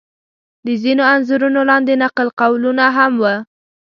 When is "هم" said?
2.97-3.13